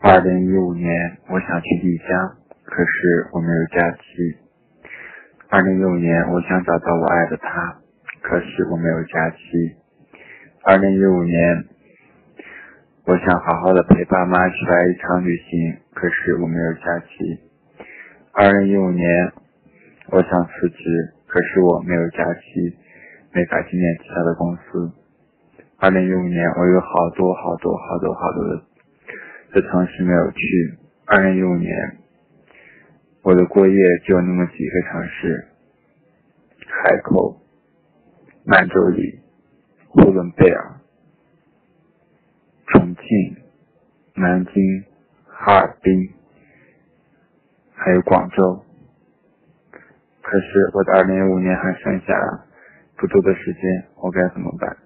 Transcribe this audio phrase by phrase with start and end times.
[0.00, 4.36] 二零一五年，我想去丽江，可是我没有假期。
[5.48, 7.78] 二零一五年，我想找到我爱的他，
[8.22, 9.36] 可是我没有假期。
[10.64, 11.64] 二零一五年，
[13.06, 17.40] 我想好好的陪爸妈去来一场旅行，可是我没有假期。
[18.32, 19.32] 二零一五年，
[20.10, 22.76] 我想辞职，可是我没有假期，
[23.32, 24.92] 没法纪念其他的公司。
[25.78, 28.62] 二零一五年，我有好多好多好多好多的。
[29.56, 30.78] 这城市没有去。
[31.06, 31.72] 二零一五年，
[33.22, 33.74] 我的过夜
[34.04, 35.46] 只有那么几个城市：
[36.68, 37.40] 海口、
[38.44, 39.20] 满洲里、
[39.88, 40.80] 呼伦贝尔、
[42.66, 43.02] 重庆、
[44.16, 44.84] 南京、
[45.24, 46.10] 哈尔滨，
[47.72, 48.62] 还有广州。
[50.20, 52.12] 可是我的二零一五年还剩下
[52.98, 53.62] 不多的时间，
[54.02, 54.76] 我该怎么办？